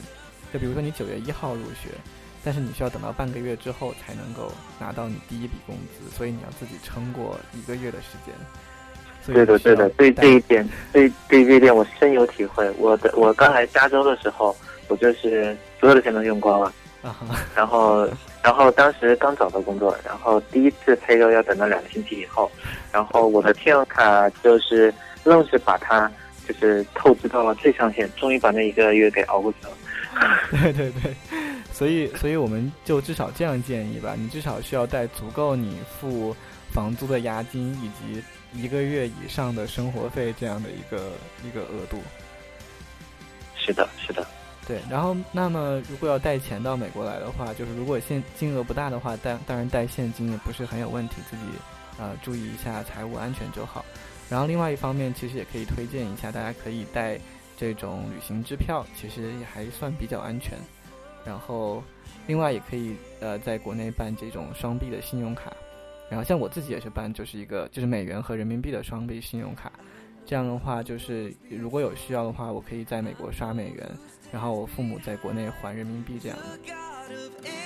[0.52, 1.90] 就比如说你九月一号入学，
[2.44, 8.34] 但是你需要等到半个月之后才能够拿到你第一笔工资，所以你要自己撑过一个月的时间。
[9.26, 12.68] 对的，对的，对这一点，对对这一点我深有体会。
[12.78, 14.56] 我的我刚来加州的时候，
[14.88, 16.72] 我就是所有的钱都用光了，
[17.54, 18.08] 然后
[18.42, 22.50] 然后当时刚找到工作，然后第一次配肉要等到两个星期以后，
[22.90, 26.10] 然后我的信用卡就是愣是把它
[26.48, 29.72] 就是透支到了最上限，终于把那一个月给熬过去了。
[30.50, 31.14] 对对对，
[31.72, 36.36] 所以所以我们就至少这样建议吧，你至少需要带足够你付
[36.70, 38.22] 房租的押金以及。
[38.54, 41.12] 一个月以上的生活费这样的一个
[41.44, 42.00] 一个额度，
[43.56, 44.26] 是的，是的，
[44.66, 44.80] 对。
[44.90, 51.42] 然后，那么如果要带钱到美国来的话，就是如果现金额不大的话，带当然带现金也不是很有问题，自己
[51.98, 53.84] 呃注意一下财务安全就好。
[54.28, 57.18] 然后，另外一方面，其实也可以推荐一下，大家可以带
[57.56, 60.58] 这种旅行支票，其实也还算比较安全。
[61.24, 61.82] 然后，
[62.26, 65.52] 另外也可以呃在国内办这种双币的信用卡。
[66.10, 69.72] 然后像我自己也是办，就是一个就是美元和人民币的双币信用卡，
[70.26, 73.90] 这样的话就是如果有需要的话，我可以在美国刷美元，
[74.30, 77.61] 然后我父母在国内还人民币这样的。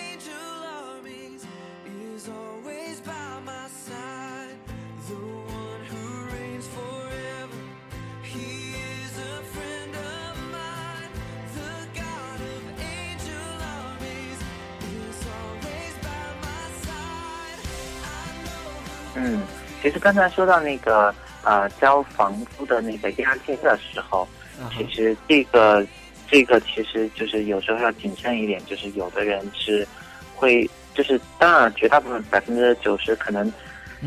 [19.26, 19.42] 嗯，
[19.82, 24.26] 其实刚才说到那个呃交房租的那个押金的时候，
[24.76, 25.84] 其实这个
[26.28, 29.86] 这个其实就是有时候要谨慎一点，就是有的人是
[30.34, 33.52] 会就是当然绝大部分百分之九十可能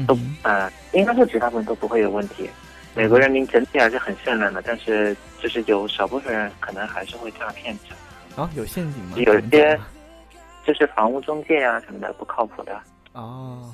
[0.08, 2.50] 都呃应该说绝大部分都不会有问题。
[2.96, 8.42] 美国人民整体还是很善良的，但是就是有少部分人可能还是会诈骗者。
[8.42, 9.18] 啊，有陷阱吗？
[9.18, 9.80] 有些
[10.66, 12.78] 就是房屋中介啊什么的不靠谱的。
[13.14, 13.74] 哦。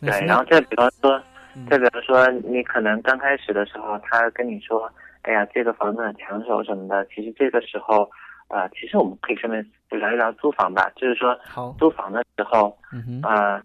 [0.00, 1.20] 对，然后再比方说，
[1.68, 4.90] 再比方说，你可能刚开始的时候，他跟你说，
[5.22, 7.04] 哎呀，这个房子很抢手什么的。
[7.06, 8.08] 其实这个时候，
[8.48, 10.90] 呃，其实我们可以顺便聊一聊租房吧。
[10.96, 11.38] 就是说，
[11.78, 12.76] 租房的时候，
[13.22, 13.60] 呃，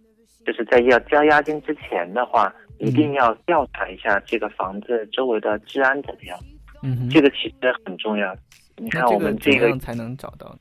[0.45, 6.37] 就是在要交押金之前的话，一定要调查一下这个房子周围的治安怎么样。
[6.81, 8.35] 嗯这个其实很重要。
[8.75, 10.53] 你看我们这个才能找到。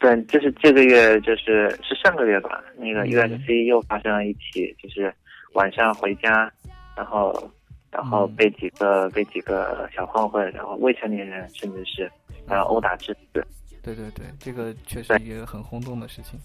[0.00, 2.62] 对，就是这个月，就是是上个月吧。
[2.76, 5.12] 那个 USC 又发生了一起，就是
[5.54, 6.50] 晚上回家，
[6.96, 7.50] 然后
[7.90, 12.10] 然后被几个被几个小混混，然后未成年人，甚至是
[12.46, 13.44] 然后殴打致死。
[13.82, 16.38] 对对对，这个确实一个很轰动的事情。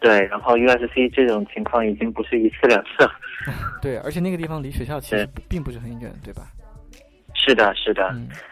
[0.00, 3.12] 对，然后 USC 这种情况已经不是一次两次了。
[3.82, 6.42] 对，而且那个地方离学校其实并不是很远，对吧？
[7.34, 8.02] 是的，是的。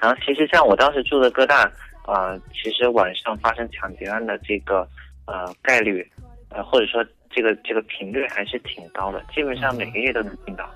[0.00, 1.70] 然后其实像我当时住的哥大，
[2.06, 4.88] 呃，其实晚上发生抢劫案的这个
[5.26, 6.06] 呃概率，
[6.48, 10.68] 呃或者说这个这个频率还是挺高的，基本上每个月都能听到。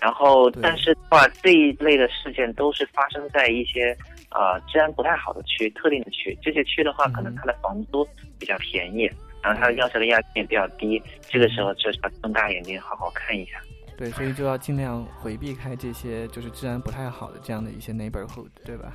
[0.00, 3.96] 然后，但是的话，这一类的事件都是发生在一些
[4.32, 6.36] 呃治安不太好的区、特定的区。
[6.42, 8.04] 这些区的话，可能它的房租
[8.36, 9.08] 比较便宜，
[9.40, 11.00] 然后它的要求的押金也比较低。
[11.28, 13.60] 这个时候就是要睁大眼睛好好看一下。
[13.96, 18.94] 对，所以就要尽量回避开这些就是治安不太好的这样的一些 neighborhood，对吧？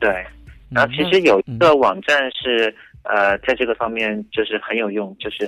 [0.00, 0.24] 对。
[0.70, 5.46] 然后其实有一个网站是呃，在这个方面就是很有用，就是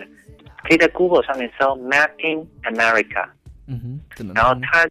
[0.65, 3.29] 可以在 Google 上面搜 Mapping America。
[3.67, 4.33] 嗯哼，怎么？
[4.35, 4.83] 然后它，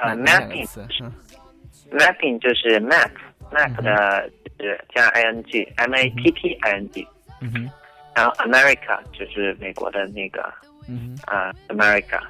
[0.00, 7.06] 呃，mapping，mapping 就是 map，map 的是加 i n g，m a p p i n g，
[7.42, 7.68] 嗯哼，
[8.14, 10.50] 然后 America 就是美国的那个，
[10.88, 12.20] 嗯哼，啊，America，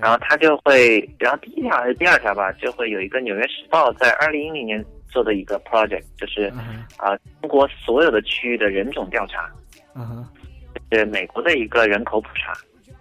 [0.00, 4.84] 然后它就会，然后第一条还是第二条吧，就会有一个《纽约时报》在二零一零年
[5.16, 6.52] 做的一个 project，就是
[6.98, 9.50] 啊，中国所有的区域的人种调查，
[9.94, 10.28] 嗯哼，
[10.92, 12.52] 是美国的一个人口普查。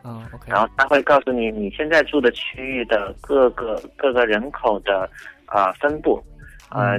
[0.05, 0.49] 嗯，OK。
[0.49, 5.09] 然后他会告诉你你现在住的区域的各个各个人口的
[5.45, 6.23] 啊分布，
[6.69, 6.97] 呃，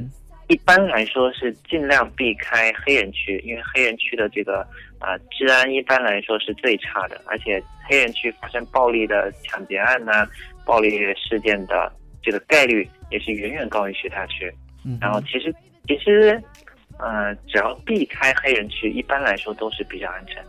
[0.48, 4.60] 一般来说是尽量避开黑人区，因为黑人区的这个
[4.98, 10.12] 啊治安一般来说是最差的，而且黑人区发生暴力的抢劫案呢，
[10.66, 11.90] 暴力事件的
[12.22, 14.52] 这个概率也是远远高于其他区。
[14.86, 14.96] 嗯。
[15.00, 15.54] 然后其实
[15.86, 16.42] 其实，
[16.98, 20.42] 呃，只要避开黑人区，一般来说都是比较安全。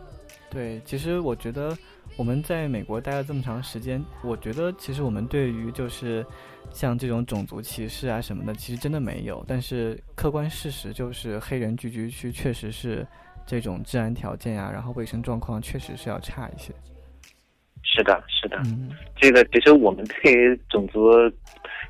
[0.50, 1.76] 对，其实我觉得。
[2.16, 6.26] 我们在美国待了这么长时间，我觉得其实我们对于就是
[6.72, 9.46] 像这种种族歧视啊什么的，其实真的没有。
[9.48, 13.06] 但是客观事实就是，黑人聚居区确实是
[13.46, 16.74] 这种治安条件呀，然后卫生状况确实是要差一些。
[17.84, 18.58] 是的，是的。
[18.66, 21.12] 嗯，这个其实我们对于种族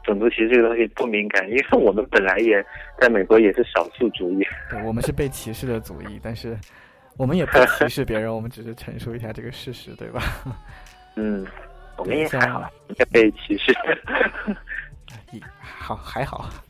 [0.08, 2.66] 种族歧视这个东西不敏感，因为我们本来也
[3.00, 4.44] 在美国也是少数族裔。
[4.72, 6.58] 对，我们是被歧视的族裔，但是。
[7.20, 10.22] 我们也不歧视别人，我们只是陈述一下这个事实，对吧？
[11.18, 11.44] 嗯，
[11.98, 13.76] 我们也还好，也被歧视。
[15.60, 16.48] 好，还好。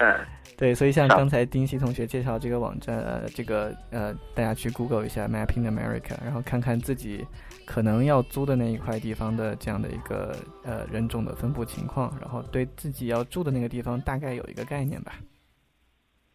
[0.00, 0.16] 嗯，
[0.56, 7.24] 对，所以像刚才丁西同学介绍这个网站，呃，这个呃，大家去 Google 一下 Mapping America，然后看看自己
[7.70, 15.14] 可能要租的那一块地方的这样的一个呃人种的分布情况，然后对自己要住的那个地方大概有一个概念吧。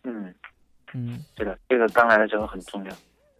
[0.05, 0.33] 嗯
[0.93, 2.91] 嗯，是的，这个刚来的时候很重要。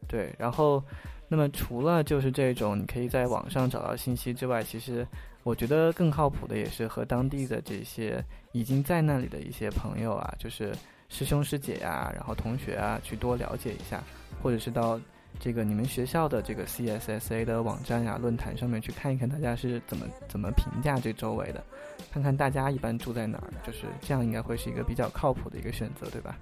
[0.10, 0.84] 对，然后，
[1.30, 5.08] 那么除了就是这种你可以在网上找到信息之外，其实
[5.44, 10.76] 我觉得更靠谱的也是和当地的这些已经在那里的一些朋友啊，就是
[11.08, 14.04] 师兄师姐呀，然后同学啊，去多了解一下，
[14.44, 15.00] 或者是到
[15.40, 21.64] 这个你们学校的这个 CSSA 的网站呀、论坛上面去看一看，大家是怎么怎么评价这周围的，
[22.12, 26.38] 看看大家一般住在哪儿，就是这样应该会是一个比较靠谱的一个选择，对吧？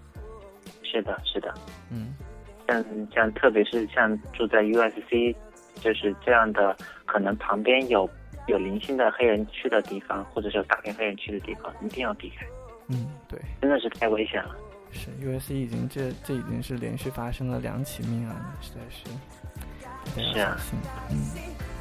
[0.84, 1.54] 是的，是的，
[1.90, 2.14] 嗯。
[2.66, 5.36] 像像特别是像住在 USC，
[5.76, 6.76] 就是这样的，
[7.06, 8.10] 可能旁边有
[8.48, 12.46] 有零星的黑人区的地方，或者是有大片黑人区的地方，一定要避开。
[12.88, 14.56] 嗯，对，真的是太危险了。
[14.94, 19.06] 是 USC 已经这这已经是连续发生了两起命案了，实在是，
[20.16, 20.58] 是啊，
[21.10, 21.73] 嗯。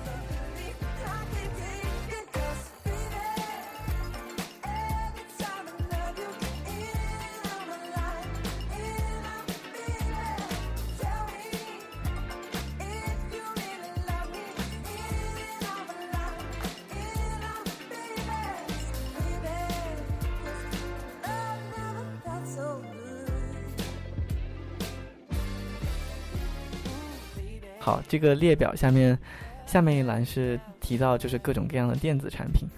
[28.13, 29.19] 这个列表下面，
[29.65, 32.69] 下面一栏是提到就是各种各样的电子产品。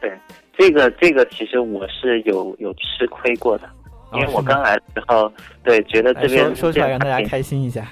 [0.00, 0.10] 对，
[0.56, 3.68] 这个这个其实我是有有吃亏过的，
[4.14, 5.30] 因为我刚来的时候，
[5.62, 7.86] 对觉得这边说出来让大家开心一下。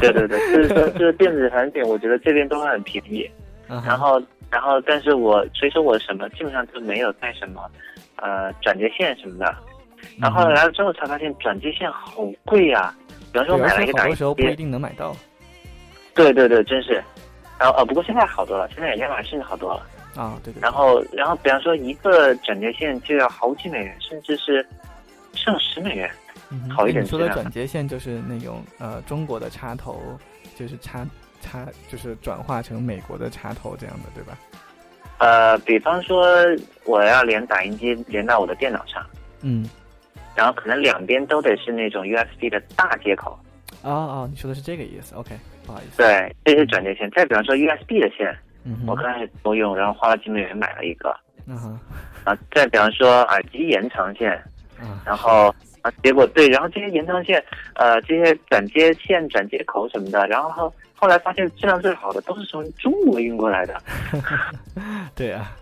[0.00, 3.30] 对对对，就是说这个 电子产品，我觉得这边都很便宜。
[3.68, 4.18] 然后
[4.50, 7.70] 然后，但是我所以说我什么基本上就没有带什么
[8.16, 9.54] 呃转接线什么的。
[10.18, 12.94] 然后来了之后才发现转接线好贵呀，
[13.30, 15.14] 比方说买了一个打印机，时候不一定能买到。
[16.16, 16.94] 对对对，真是，
[17.58, 19.86] 然后呃，不过现在好多了，现在亚马逊好多了
[20.20, 20.60] 啊，对对。
[20.60, 24.66] 然后然后，比方说一个转接线就要好几美元，甚至是
[25.34, 26.10] 上十美元，
[26.74, 27.04] 好一点。
[27.04, 30.00] 你说的转接线就是那种呃中国的插头，
[30.56, 31.06] 就是插
[31.42, 34.38] 插就是转化成美国的插头这样的，对吧？
[35.18, 36.26] 呃，比方说
[36.84, 39.04] 我要连打印机连到我的电脑上，
[39.42, 39.68] 嗯，
[40.34, 43.38] 然后可能两边都得是那种 USB 的大接口。
[43.90, 45.34] 哦哦，你说的是这个意思，OK。
[45.64, 47.10] 不好意思，对，这是转接线。
[47.10, 51.16] 再比方说 USB 的线，嗯，我刚开始都用，然后花了几美元买了一个。
[51.46, 51.78] 嗯哼，
[52.24, 54.40] 啊，再比方说耳机延长线，
[55.04, 57.42] 然后啊，结果对，然后这些延长线，
[57.74, 63.80] 呃，这些转接线、转接口什么的，然后后来发现质量最好的都是从中国运过来的。
[65.14, 65.52] 对啊，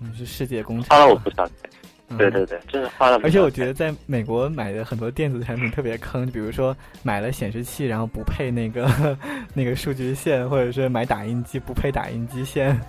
[0.00, 1.56] 你是世界工厂，花了我不少钱。
[2.16, 3.18] 对对对，真是花了。
[3.24, 9.18] 而且我觉得在美国买的很多电子产品特别坑，比如说买了显示器，然后不配那个
[9.52, 12.80] 那个数据线，或者是买打印机不配打印机线。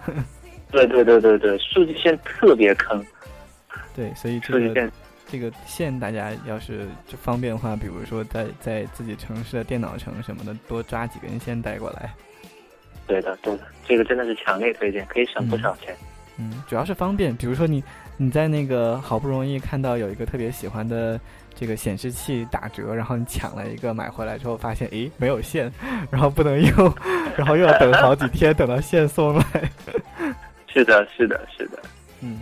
[0.70, 3.04] 对对对对对，数据线特别坑。
[3.96, 4.92] 对，所以这个
[5.28, 12.14] 这个线大家要是就方便的话，比如说在在自己城市的电脑城什么的，多抓几根线带过来。
[13.08, 15.96] 对的对的，这个真的是强烈推荐，可以省不少钱。
[16.38, 17.84] 嗯，主要是方便，比如说你。
[18.18, 21.20] 你在那个好不容易看到有一个特别喜欢的
[21.54, 25.72] 这个显示器打折，然后你抢了一个买回来之后，发现诶没有线，
[26.10, 26.94] 然后不能用，
[27.38, 29.44] 然后又要等好几天等到线送来。
[30.66, 31.80] 是的，是的，是的。
[32.22, 32.40] 嗯，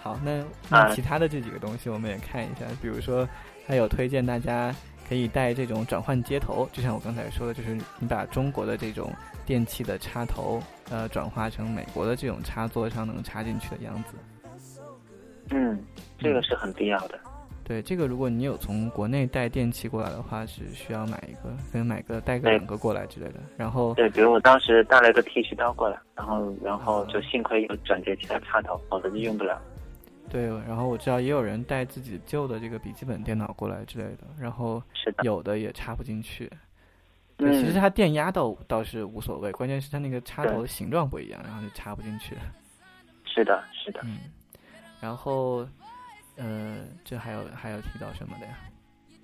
[0.00, 3.28] 好，那那其他的这几个东西我们也看一下，比如说
[3.66, 4.72] 还有推荐大家
[5.08, 9.12] 可以带这种转换接头，就像我刚才说的，就是你把中国的这种
[9.44, 14.14] 电器的插头呃转化成美国的这种插座上能插进去的样子。
[15.50, 15.78] 嗯，
[16.18, 17.18] 这个是很必要的。
[17.66, 23.40] 对，这个如果你有从国内带电器过来的话，是需要买一个，可以买个带个两个过来之类的。
[23.56, 29.58] 然后对，比如我当时带了一个剃须刀过来，然后然后就幸亏有转接器的插头，否则就用不了。
[30.28, 34.82] 对，然后我知道也有人带自己旧的这个笔记本电脑过来之类的，然后
[35.22, 36.50] 有的也插不进去。
[37.38, 42.36] 对，其实它电压倒倒是无所谓，关键是它那个插头的形状不一样，然后就插不进去。
[43.24, 44.00] 是的，是的。
[44.04, 44.18] 嗯。
[45.04, 45.68] 然后，
[46.36, 48.54] 呃，这还有还有提到什么的呀？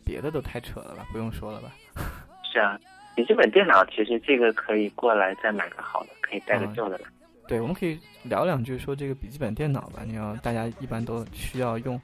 [0.05, 1.73] 别的都太扯了吧，不用说了吧？
[2.53, 2.79] 是啊，
[3.17, 7.05] 笔记本电脑其实这个可以过来再买个好的，可以带个旧的来。
[7.49, 10.03] 对，我们可以聊两句说这个笔记本电脑吧。
[10.05, 11.99] 你要大家一般都需要用，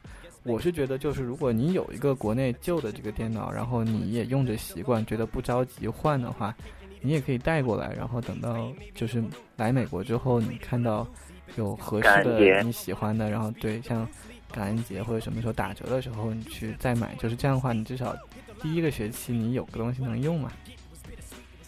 [0.45, 6.57] 我是觉得就是如果你有一个国内旧的这个电脑，然后你也用着习惯，觉得不着急换的话，
[7.03, 9.23] 你也可以带过来，然后等到就是
[9.57, 11.07] 来美国之后，你看到。
[11.55, 14.07] 有合适的你喜欢的，然后对像
[14.53, 18.17] 感恩节或者什么时候打折的时候，你去再买，就是这样的话，你至少
[18.61, 20.51] 第一个学期你有个东西能用嘛。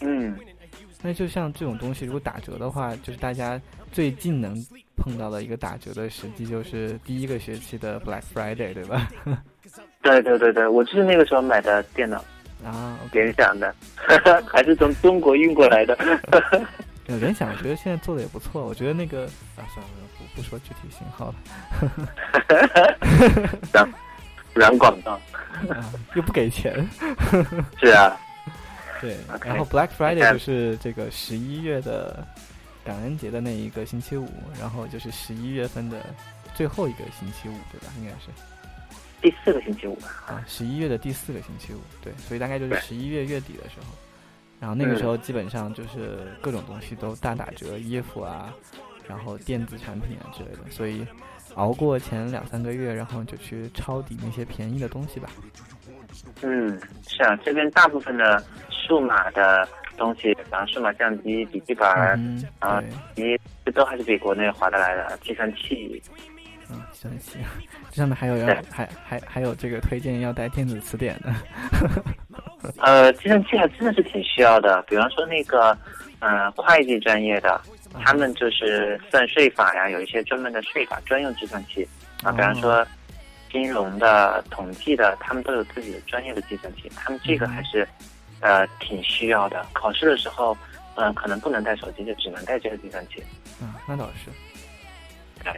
[0.01, 0.37] 嗯，
[1.03, 3.61] 那就像这种东西，如果打折的话，就是大家
[3.93, 4.55] 最近能
[4.97, 9.09] 碰到的一个打折的时机，就是第一个学期的 Black Friday，对吧？
[10.03, 12.25] 对对对对，我就是那个时候买的电脑
[12.65, 13.75] 啊，联想的，
[14.47, 15.97] 还是从中国运过来的。
[17.17, 18.67] 联想，我觉得现在做的也不错。
[18.67, 19.25] 我觉得那个
[19.57, 21.35] 啊，算了，不不说具体型号了。
[23.73, 23.93] 软
[24.55, 25.13] 软广告，
[25.73, 26.87] 啊又不给钱。
[27.81, 28.17] 是啊，
[29.01, 29.17] 对。
[29.43, 32.27] 然后 Black Friday 就是这个十一月的
[32.85, 34.29] 感恩节的那一个星期五，
[34.61, 36.05] 然后就是十一月份的
[36.55, 37.93] 最后一个星期五，对吧？
[37.99, 38.29] 应该是
[39.21, 40.09] 第四个星期五吧？
[40.27, 43.87] 啊，十一月的第四个星期五，对，所以大概就是十一月月底的时候。
[44.61, 48.53] 然后那个时候基本上就是各种东西都大打折，衣服啊，
[49.07, 50.59] 然后电子产品啊之类的。
[50.71, 51.07] 所以
[51.55, 55.29] 熬过前两三个月，然后就去抄底那些便宜的东西吧。
[56.43, 61.89] 嗯，是啊，这边大部分的数码的东西，然后数码相机、笔记本
[62.59, 62.83] 啊，
[63.15, 65.17] 你这都还是比国内划得来的。
[65.23, 66.03] 计算器，
[66.69, 67.39] 嗯，计算器，
[67.91, 71.33] 这上面还有要还还还有这个推荐要带电子词典的。
[72.79, 74.83] 呃，计算器还真的是挺需要的。
[74.83, 75.77] 比方说那个，
[76.19, 77.61] 呃，会计专业的，
[78.05, 81.87] 他们就是算税法呀，有一些专门的税法专用计算器
[82.23, 82.33] 啊。
[82.33, 82.87] 比方说，
[83.51, 86.91] 金融的、统计的，他们都有自己的专业的计算器。
[86.97, 87.87] 他们这个还是，
[88.41, 89.65] 呃，挺需要的。
[89.73, 90.57] 考试的时候，
[90.97, 93.23] 嗯，可能不能带手机，就只能带这个计算器。
[93.63, 94.31] 嗯，那倒是。
[95.45, 95.53] 对，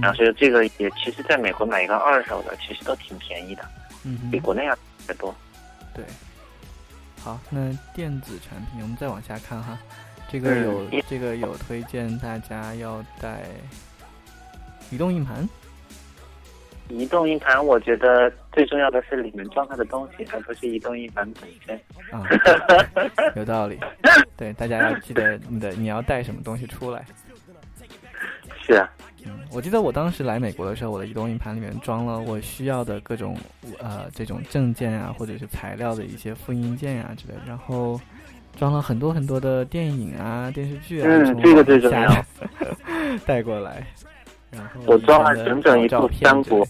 [0.00, 3.62] 然后所以这个也，其实在美国买一个二手的，其实都挺便宜的，
[4.04, 4.74] 嗯，比国内要
[5.18, 5.34] 多。
[5.94, 6.02] 对。
[7.22, 9.78] 好，那电子产品我们再往下看哈，
[10.30, 13.42] 这个有这个有推荐大家要带
[14.90, 15.46] 移动硬盘。
[16.88, 21.76] 移动硬盘，我觉得最重要的是里面装它的东西，而不是移动硬盘本身。
[22.10, 22.24] 啊，
[23.36, 23.78] 有道理。
[24.38, 27.04] 对，大家要记得你的你要带什么东西出来。
[28.62, 28.90] 是啊。
[29.50, 33.36] 我记得我当时来美国的时候，我的移动硬盘里面装了我需要的各种
[33.78, 38.00] 呃这种证件啊，或者是材料的一些复印件啊之类的，然后
[38.56, 42.24] 装了很多很多的电影啊、电视剧啊，嗯，这个最重要，
[43.26, 43.86] 带过来。
[44.50, 46.66] 然后我装了整整一部三国。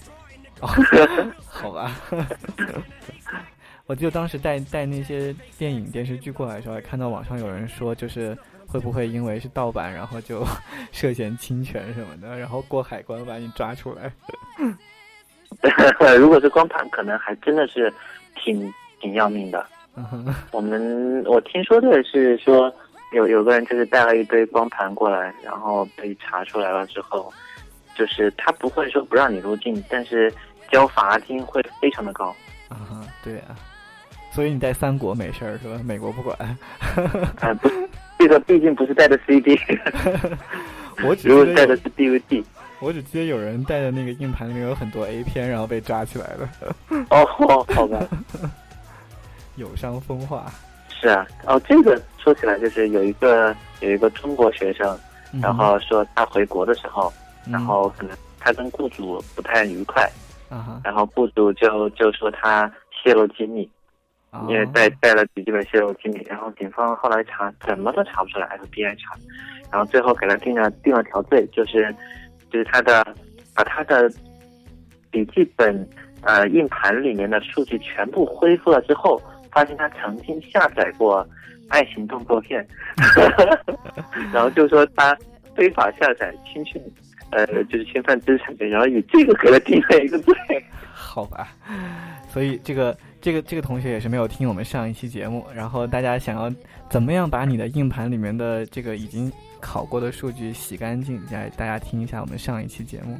[1.47, 1.95] 好吧。
[3.87, 8.37] 我记得当时带带那些电影电视剧过来的时候，还看到网上有人说，就是
[8.69, 10.47] 会不会因为是盗版，然后就
[10.93, 14.13] 涉嫌侵权什么的，然后过海关把你抓出来？
[16.19, 17.93] 如果是光盘，可能还真的是
[18.37, 19.67] 挺挺要命的。
[20.53, 22.73] 我们我听说的是说，
[23.13, 27.33] 有有个人就是带了一堆光盘过来，然后被查出来了之后，
[27.97, 30.33] 就是他不会说不让你入境，但是
[30.71, 32.27] 交罚金会非常的高。
[32.69, 33.57] 啊，对啊，
[34.31, 35.81] 所以你在三国没事儿是吧？
[35.83, 36.37] 美国不管。
[37.41, 37.69] 啊，不，
[38.19, 39.59] 这个毕竟不是带的 CD，
[41.05, 42.45] 我只是带的是 DVD。
[42.81, 46.49] 我只记得有人带的那个硬盘里面有很多 A 片，然后被抓起来了。
[47.11, 47.25] 哦，
[47.75, 47.99] 好吧。
[49.57, 50.47] 有伤风化。
[50.89, 54.99] 是啊，哦，这个说起来就是有一个有一个中国学生，
[55.43, 57.13] 然后说他回国的时候，
[57.51, 60.09] 然后可能他跟雇主不太愉快，
[60.85, 62.71] 然后雇主就就说他
[63.03, 63.69] 泄露机密，
[64.49, 69.17] 因为带带了笔记本泄露机密，然后警方后来查怎么都查不出来，FBI 查，
[69.73, 71.95] 然后最后给他定了定了条罪，就是。
[72.51, 73.07] 就是他的，
[73.55, 74.11] 把他的
[75.11, 75.87] 笔记本
[76.23, 79.21] 呃硬盘里面的数据全部恢复了之后，
[79.53, 81.29] 发现他曾经下载过
[81.69, 82.67] 爱情动作片，
[84.33, 85.15] 然后就说他
[85.55, 86.81] 非法下载侵权，
[87.33, 90.35] 呃就是侵犯知识产权，然后以这个给他定了一个罪。
[90.95, 91.49] 好吧，
[92.31, 96.53] 所以这个这个这个同学也是没有听我们上一期节目，然后大家想要
[96.91, 99.33] 怎么样把你的硬盘里面的这个已经。
[99.61, 103.19] 考过的数据洗干净，来大家听一下我们上一期节目。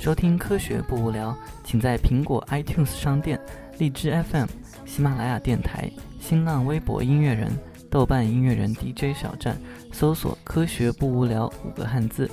[0.00, 3.38] 收听科学不无聊，请在苹果 iTunes 商店、
[3.76, 4.46] 荔枝 FM、
[4.86, 7.52] 喜马拉雅电台、新浪微博音乐人、
[7.90, 9.60] 豆瓣音乐人 DJ 小站
[9.92, 12.28] 搜索“科学不无聊”五个汉字。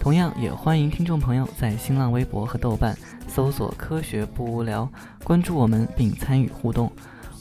[0.00, 2.96] 同样也欢迎听众朋友在新浪微博和豆瓣
[3.28, 4.88] 搜索“科学不无聊”，
[5.22, 6.90] 关注我们并参与互动。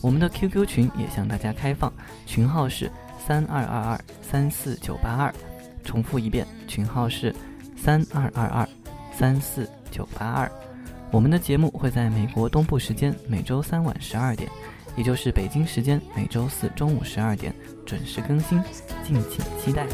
[0.02, 1.94] 我们的 QQ 群也向大家开放，
[2.26, 2.92] 群号是
[3.26, 5.34] 三二二二三四九八二。
[5.86, 7.34] 重复一遍，群号是
[7.78, 8.68] 三二二二
[9.14, 10.52] 三四九八二。
[11.12, 14.50] 我们的节目会在美国东部时间每周三晚十二点，
[15.00, 18.62] 也就是北京时间每周四中午十二点准时更新，
[19.02, 19.88] 敬请期待。